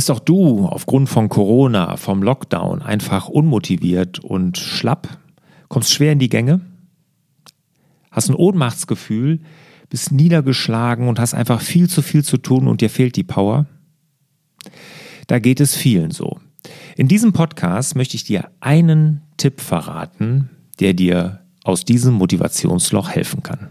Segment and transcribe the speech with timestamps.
[0.00, 5.18] Bist auch du aufgrund von Corona, vom Lockdown einfach unmotiviert und schlapp?
[5.68, 6.62] Kommst schwer in die Gänge?
[8.10, 9.40] Hast ein Ohnmachtsgefühl,
[9.90, 13.66] bist niedergeschlagen und hast einfach viel zu viel zu tun und dir fehlt die Power?
[15.26, 16.38] Da geht es vielen so.
[16.96, 20.48] In diesem Podcast möchte ich dir einen Tipp verraten,
[20.78, 23.68] der dir aus diesem Motivationsloch helfen kann.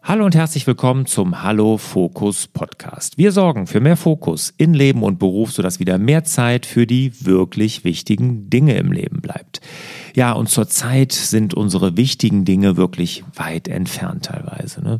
[0.05, 3.17] Hallo und herzlich willkommen zum Hallo Fokus Podcast.
[3.17, 7.25] Wir sorgen für mehr Fokus in Leben und Beruf, sodass wieder mehr Zeit für die
[7.25, 9.61] wirklich wichtigen Dinge im Leben bleibt.
[10.13, 14.83] Ja, und zurzeit sind unsere wichtigen Dinge wirklich weit entfernt teilweise.
[14.83, 14.99] Ne?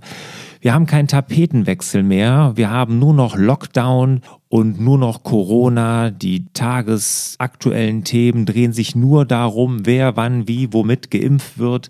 [0.61, 6.11] Wir haben keinen Tapetenwechsel mehr, wir haben nur noch Lockdown und nur noch Corona.
[6.11, 11.89] Die tagesaktuellen Themen drehen sich nur darum, wer wann wie womit geimpft wird.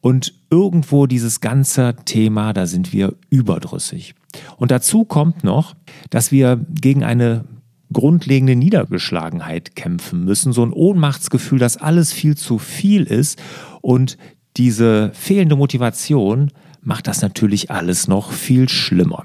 [0.00, 4.14] Und irgendwo dieses ganze Thema, da sind wir überdrüssig.
[4.56, 5.74] Und dazu kommt noch,
[6.10, 7.44] dass wir gegen eine
[7.92, 13.40] grundlegende Niedergeschlagenheit kämpfen müssen, so ein Ohnmachtsgefühl, dass alles viel zu viel ist
[13.80, 14.18] und
[14.56, 16.50] diese fehlende Motivation
[16.82, 19.24] macht das natürlich alles noch viel schlimmer.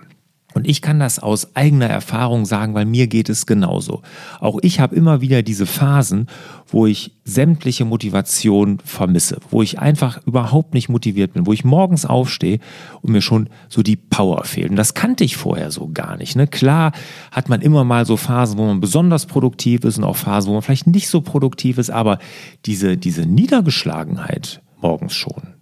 [0.53, 4.02] Und ich kann das aus eigener Erfahrung sagen, weil mir geht es genauso.
[4.40, 6.28] Auch ich habe immer wieder diese Phasen,
[6.68, 12.06] wo ich sämtliche Motivation vermisse, wo ich einfach überhaupt nicht motiviert bin, wo ich morgens
[12.06, 12.59] aufstehe
[13.02, 14.72] und mir schon so die Power fehlt.
[14.72, 16.36] Und das kannte ich vorher so gar nicht.
[16.36, 16.47] Ne?
[16.47, 16.92] Klar
[17.31, 20.53] hat man immer mal so Phasen, wo man besonders produktiv ist und auch Phasen, wo
[20.53, 22.19] man vielleicht nicht so produktiv ist, aber
[22.66, 25.53] diese, diese Niedergeschlagenheit morgens schon,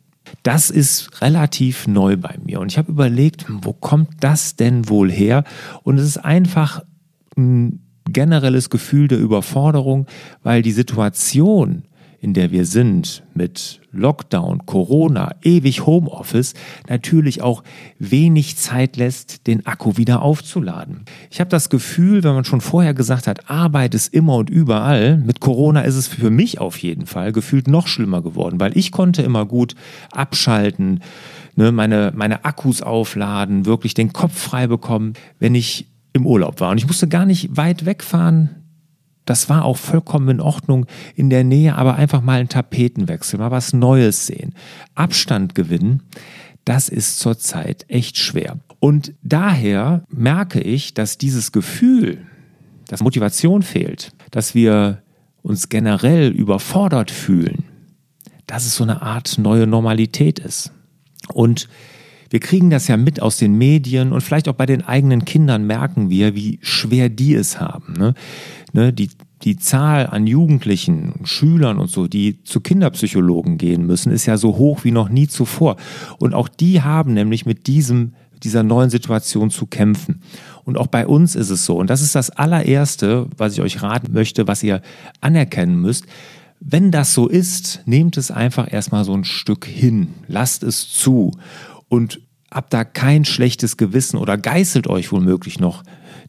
[0.43, 2.59] das ist relativ neu bei mir.
[2.59, 5.43] Und ich habe überlegt, wo kommt das denn wohl her?
[5.83, 6.83] Und es ist einfach
[7.37, 10.07] ein generelles Gefühl der Überforderung,
[10.43, 11.83] weil die Situation,
[12.21, 16.53] in der wir sind, mit Lockdown, Corona, ewig Homeoffice,
[16.87, 17.63] natürlich auch
[17.97, 21.05] wenig Zeit lässt, den Akku wieder aufzuladen.
[21.31, 25.17] Ich habe das Gefühl, wenn man schon vorher gesagt hat, Arbeit ist immer und überall,
[25.17, 28.91] mit Corona ist es für mich auf jeden Fall gefühlt noch schlimmer geworden, weil ich
[28.91, 29.75] konnte immer gut
[30.11, 30.99] abschalten,
[31.55, 36.69] ne, meine, meine Akkus aufladen, wirklich den Kopf frei bekommen, wenn ich im Urlaub war.
[36.69, 38.60] Und ich musste gar nicht weit wegfahren,
[39.25, 43.51] das war auch vollkommen in Ordnung in der Nähe, aber einfach mal einen Tapetenwechsel, mal
[43.51, 44.55] was Neues sehen.
[44.95, 46.03] Abstand gewinnen,
[46.65, 48.57] das ist zurzeit echt schwer.
[48.79, 52.25] Und daher merke ich, dass dieses Gefühl,
[52.87, 55.01] dass Motivation fehlt, dass wir
[55.43, 57.63] uns generell überfordert fühlen,
[58.47, 60.71] dass es so eine Art neue Normalität ist.
[61.33, 61.69] Und
[62.31, 65.67] wir kriegen das ja mit aus den Medien und vielleicht auch bei den eigenen Kindern
[65.67, 67.93] merken wir, wie schwer die es haben.
[67.97, 68.13] Ne?
[68.71, 68.93] Ne?
[68.93, 69.09] Die,
[69.43, 74.55] die Zahl an Jugendlichen, Schülern und so, die zu Kinderpsychologen gehen müssen, ist ja so
[74.55, 75.75] hoch wie noch nie zuvor.
[76.19, 78.13] Und auch die haben nämlich mit diesem,
[78.43, 80.21] dieser neuen Situation zu kämpfen.
[80.63, 81.75] Und auch bei uns ist es so.
[81.75, 84.81] Und das ist das allererste, was ich euch raten möchte, was ihr
[85.19, 86.05] anerkennen müsst.
[86.61, 90.13] Wenn das so ist, nehmt es einfach erstmal so ein Stück hin.
[90.27, 91.31] Lasst es zu
[91.91, 95.83] und habt da kein schlechtes Gewissen oder geißelt euch womöglich noch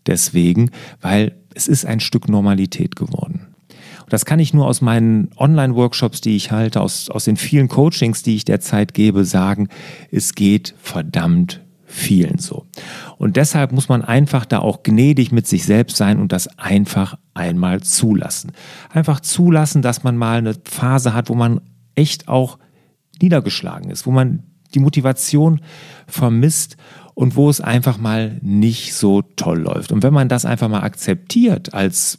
[0.08, 3.54] deswegen, weil es ist ein Stück Normalität geworden.
[4.00, 7.68] Und das kann ich nur aus meinen Online-Workshops, die ich halte, aus, aus den vielen
[7.68, 9.68] Coachings, die ich derzeit gebe, sagen,
[10.10, 12.66] es geht verdammt vielen so.
[13.18, 17.18] Und deshalb muss man einfach da auch gnädig mit sich selbst sein und das einfach
[17.34, 18.50] einmal zulassen.
[18.90, 21.60] Einfach zulassen, dass man mal eine Phase hat, wo man
[21.94, 22.58] echt auch
[23.20, 24.42] niedergeschlagen ist, wo man
[24.74, 25.60] die Motivation
[26.06, 26.76] vermisst
[27.14, 29.92] und wo es einfach mal nicht so toll läuft.
[29.92, 32.18] Und wenn man das einfach mal akzeptiert als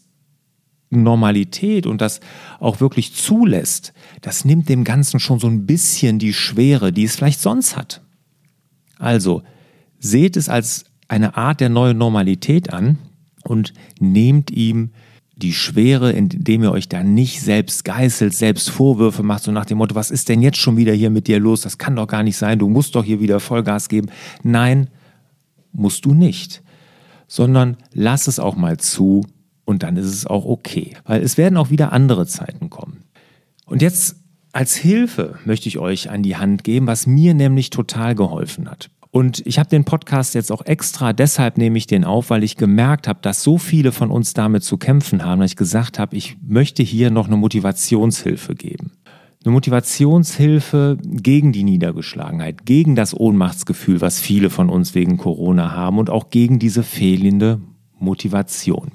[0.89, 2.19] Normalität und das
[2.59, 7.15] auch wirklich zulässt, das nimmt dem Ganzen schon so ein bisschen die Schwere, die es
[7.15, 8.01] vielleicht sonst hat.
[8.99, 9.41] Also,
[9.99, 12.99] seht es als eine Art der neuen Normalität an
[13.43, 14.91] und nehmt ihm
[15.43, 19.77] die Schwere, indem ihr euch da nicht selbst geißelt, selbst Vorwürfe macht, so nach dem
[19.77, 21.61] Motto, was ist denn jetzt schon wieder hier mit dir los?
[21.61, 24.09] Das kann doch gar nicht sein, du musst doch hier wieder Vollgas geben.
[24.41, 24.89] Nein,
[25.73, 26.63] musst du nicht,
[27.27, 29.25] sondern lass es auch mal zu
[29.65, 33.03] und dann ist es auch okay, weil es werden auch wieder andere Zeiten kommen.
[33.65, 34.15] Und jetzt
[34.53, 38.89] als Hilfe möchte ich euch an die Hand geben, was mir nämlich total geholfen hat.
[39.13, 42.57] Und ich habe den Podcast jetzt auch extra, deshalb nehme ich den auf, weil ich
[42.57, 46.17] gemerkt habe, dass so viele von uns damit zu kämpfen haben, dass ich gesagt habe,
[46.17, 48.93] ich möchte hier noch eine Motivationshilfe geben.
[49.45, 55.99] Eine Motivationshilfe gegen die Niedergeschlagenheit, gegen das Ohnmachtsgefühl, was viele von uns wegen Corona haben
[55.99, 57.61] und auch gegen diese fehlende
[57.99, 58.93] Motivation.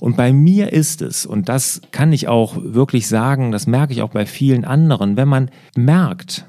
[0.00, 4.00] Und bei mir ist es, und das kann ich auch wirklich sagen, das merke ich
[4.00, 6.46] auch bei vielen anderen, wenn man merkt,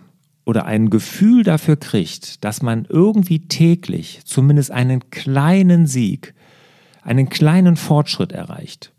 [0.49, 6.33] oder ein Gefühl dafür kriegt, dass man irgendwie täglich zumindest einen kleinen Sieg,
[7.03, 8.91] einen kleinen Fortschritt erreicht.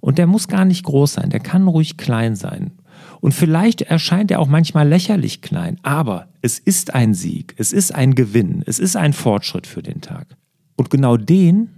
[0.00, 2.72] Und der muss gar nicht groß sein, der kann ruhig klein sein.
[3.20, 7.94] Und vielleicht erscheint er auch manchmal lächerlich klein, aber es ist ein Sieg, es ist
[7.94, 10.28] ein Gewinn, es ist ein Fortschritt für den Tag.
[10.76, 11.74] Und genau den,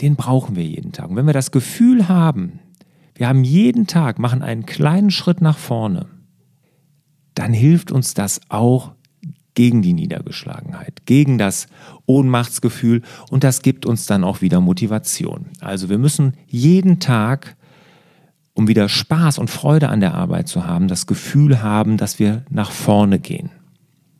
[0.00, 1.10] den brauchen wir jeden Tag.
[1.10, 2.60] Und wenn wir das Gefühl haben,
[3.16, 6.06] wir haben jeden Tag, machen einen kleinen Schritt nach vorne,
[7.34, 8.92] dann hilft uns das auch
[9.54, 11.66] gegen die Niedergeschlagenheit, gegen das
[12.06, 15.46] Ohnmachtsgefühl und das gibt uns dann auch wieder Motivation.
[15.60, 17.56] Also wir müssen jeden Tag,
[18.54, 22.44] um wieder Spaß und Freude an der Arbeit zu haben, das Gefühl haben, dass wir
[22.48, 23.50] nach vorne gehen,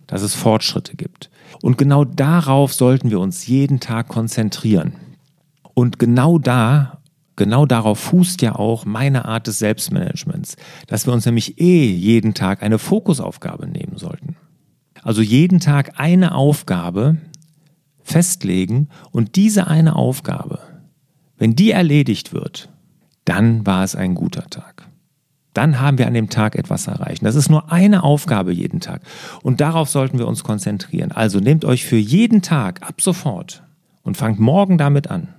[0.07, 1.31] dass es Fortschritte gibt.
[1.63, 4.95] Und genau darauf sollten wir uns jeden Tag konzentrieren.
[5.75, 7.02] Und genau da
[7.43, 10.55] genau darauf fußt ja auch meine Art des Selbstmanagements,
[10.87, 14.37] dass wir uns nämlich eh jeden Tag eine Fokusaufgabe nehmen sollten.
[15.03, 17.17] Also jeden Tag eine Aufgabe
[18.05, 20.61] festlegen und diese eine Aufgabe,
[21.37, 22.69] wenn die erledigt wird,
[23.25, 24.87] dann war es ein guter Tag.
[25.53, 27.27] Dann haben wir an dem Tag etwas erreicht.
[27.27, 29.03] Das ist nur eine Aufgabe jeden Tag.
[29.43, 31.11] Und darauf sollten wir uns konzentrieren.
[31.11, 33.65] Also nehmt euch für jeden Tag ab sofort
[34.05, 35.35] und fangt morgen damit an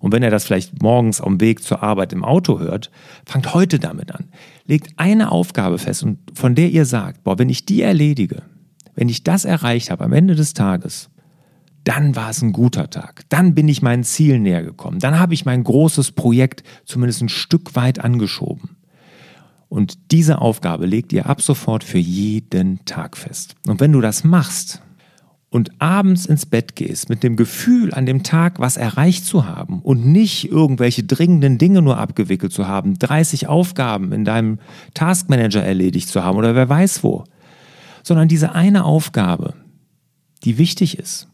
[0.00, 2.90] und wenn er das vielleicht morgens am Weg zur Arbeit im Auto hört,
[3.24, 4.26] fangt heute damit an.
[4.66, 8.42] Legt eine Aufgabe fest und von der ihr sagt, boah, wenn ich die erledige,
[8.94, 11.10] wenn ich das erreicht habe am Ende des Tages,
[11.84, 13.22] dann war es ein guter Tag.
[13.28, 14.98] Dann bin ich meinen Zielen näher gekommen.
[14.98, 18.76] Dann habe ich mein großes Projekt zumindest ein Stück weit angeschoben.
[19.68, 23.54] Und diese Aufgabe legt ihr ab sofort für jeden Tag fest.
[23.68, 24.82] Und wenn du das machst,
[25.56, 29.80] und abends ins Bett gehst mit dem Gefühl, an dem Tag was erreicht zu haben
[29.80, 34.58] und nicht irgendwelche dringenden Dinge nur abgewickelt zu haben, 30 Aufgaben in deinem
[34.92, 37.24] Taskmanager erledigt zu haben oder wer weiß wo,
[38.02, 39.54] sondern diese eine Aufgabe,
[40.44, 41.26] die wichtig ist,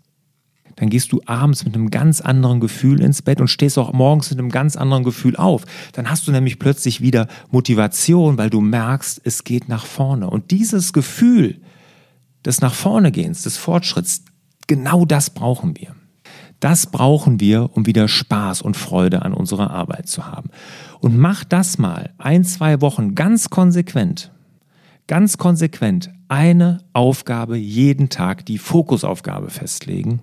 [0.77, 4.31] dann gehst du abends mit einem ganz anderen Gefühl ins Bett und stehst auch morgens
[4.31, 5.65] mit einem ganz anderen Gefühl auf.
[5.95, 10.31] Dann hast du nämlich plötzlich wieder Motivation, weil du merkst, es geht nach vorne.
[10.31, 11.61] Und dieses Gefühl,
[12.45, 14.25] des nach vorne gehens, des Fortschritts,
[14.67, 15.95] genau das brauchen wir.
[16.61, 20.51] Das brauchen wir, um wieder Spaß und Freude an unserer Arbeit zu haben.
[21.01, 24.31] Und mach das mal ein, zwei Wochen ganz konsequent.
[25.09, 30.23] Ganz konsequent eine Aufgabe jeden Tag, die Fokusaufgabe festlegen,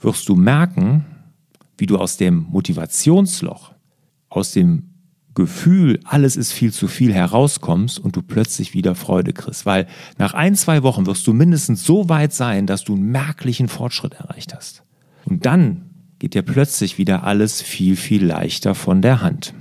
[0.00, 1.04] wirst du merken,
[1.76, 3.72] wie du aus dem Motivationsloch,
[4.28, 4.91] aus dem
[5.34, 9.64] Gefühl, alles ist viel zu viel herauskommst und du plötzlich wieder Freude kriegst.
[9.64, 9.86] Weil
[10.18, 14.14] nach ein, zwei Wochen wirst du mindestens so weit sein, dass du einen merklichen Fortschritt
[14.14, 14.82] erreicht hast.
[15.24, 19.54] Und dann geht dir plötzlich wieder alles viel, viel leichter von der Hand.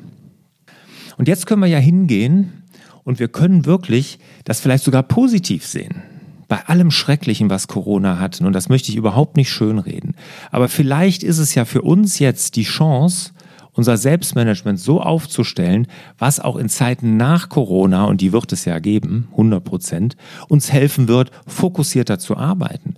[1.18, 2.64] Und jetzt können wir ja hingehen
[3.04, 6.04] und wir können wirklich das vielleicht sogar positiv sehen.
[6.48, 10.16] Bei allem Schrecklichen, was Corona hat, und das möchte ich überhaupt nicht schönreden,
[10.52, 13.32] aber vielleicht ist es ja für uns jetzt die Chance,
[13.74, 15.88] unser Selbstmanagement so aufzustellen,
[16.18, 20.18] was auch in Zeiten nach Corona, und die wird es ja geben, 100 Prozent,
[20.50, 22.96] uns helfen wird, fokussierter zu arbeiten.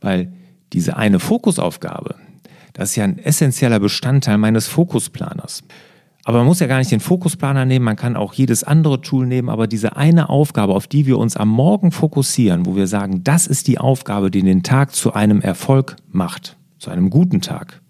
[0.00, 0.32] Weil
[0.72, 2.16] diese eine Fokusaufgabe,
[2.72, 5.62] das ist ja ein essentieller Bestandteil meines Fokusplaners.
[6.24, 9.28] Aber man muss ja gar nicht den Fokusplaner nehmen, man kann auch jedes andere Tool
[9.28, 13.22] nehmen, aber diese eine Aufgabe, auf die wir uns am Morgen fokussieren, wo wir sagen,
[13.22, 17.80] das ist die Aufgabe, die den Tag zu einem Erfolg macht, zu einem guten Tag,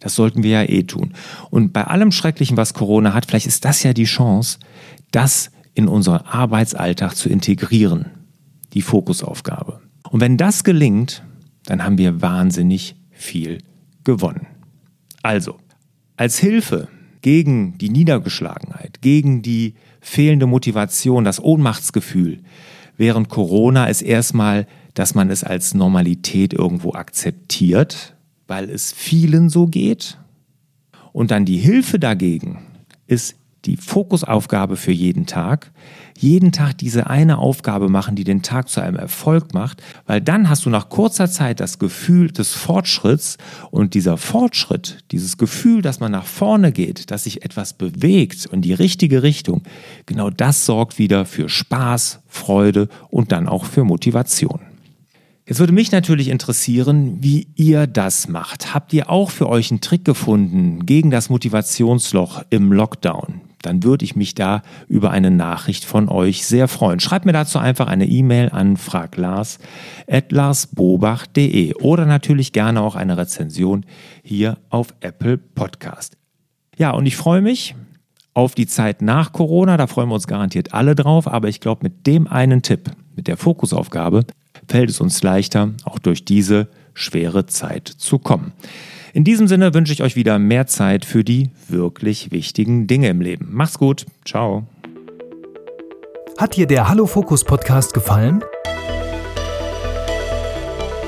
[0.00, 1.14] das sollten wir ja eh tun.
[1.50, 4.58] Und bei allem Schrecklichen, was Corona hat, vielleicht ist das ja die Chance,
[5.10, 8.06] das in unseren Arbeitsalltag zu integrieren.
[8.74, 9.80] Die Fokusaufgabe.
[10.10, 11.22] Und wenn das gelingt,
[11.64, 13.58] dann haben wir wahnsinnig viel
[14.04, 14.46] gewonnen.
[15.22, 15.56] Also,
[16.16, 16.88] als Hilfe
[17.22, 22.42] gegen die Niedergeschlagenheit, gegen die fehlende Motivation, das Ohnmachtsgefühl
[22.98, 28.16] während Corona ist erstmal, dass man es als Normalität irgendwo akzeptiert,
[28.48, 30.18] weil es vielen so geht.
[31.12, 32.58] Und dann die Hilfe dagegen
[33.06, 35.72] ist die Fokusaufgabe für jeden Tag,
[36.16, 40.48] jeden Tag diese eine Aufgabe machen, die den Tag zu einem Erfolg macht, weil dann
[40.48, 43.36] hast du nach kurzer Zeit das Gefühl des Fortschritts
[43.70, 48.62] und dieser Fortschritt, dieses Gefühl, dass man nach vorne geht, dass sich etwas bewegt in
[48.62, 49.62] die richtige Richtung,
[50.06, 54.67] genau das sorgt wieder für Spaß, Freude und dann auch für Motivation.
[55.48, 58.74] Jetzt würde mich natürlich interessieren, wie ihr das macht.
[58.74, 63.40] Habt ihr auch für euch einen Trick gefunden gegen das Motivationsloch im Lockdown?
[63.62, 67.00] dann würde ich mich da über eine Nachricht von euch sehr freuen.
[67.00, 73.84] Schreibt mir dazu einfach eine E-Mail an fraglars.larsbobach.de oder natürlich gerne auch eine Rezension
[74.22, 76.16] hier auf Apple Podcast.
[76.76, 77.74] Ja, und ich freue mich
[78.32, 81.80] auf die Zeit nach Corona, da freuen wir uns garantiert alle drauf, aber ich glaube,
[81.82, 84.24] mit dem einen Tipp, mit der Fokusaufgabe,
[84.68, 88.52] fällt es uns leichter, auch durch diese schwere Zeit zu kommen.
[89.14, 93.20] In diesem Sinne wünsche ich euch wieder mehr Zeit für die wirklich wichtigen Dinge im
[93.20, 93.48] Leben.
[93.50, 94.06] Macht's gut.
[94.24, 94.66] Ciao.
[96.36, 98.44] Hat dir der Hallo Fokus Podcast gefallen?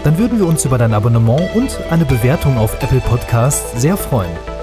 [0.03, 4.60] Dann würden wir uns über dein Abonnement und eine Bewertung auf Apple Podcasts sehr freuen.